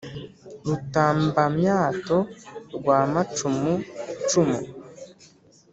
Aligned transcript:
Rutambamyato 0.65 2.17
rwa 2.75 2.99
macumu 3.13 3.73
cumu 4.29 4.59